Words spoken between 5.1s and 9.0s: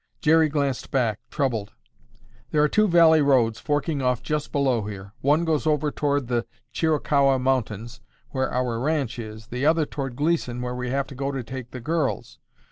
One goes over toward the Chiricahua Mountains where our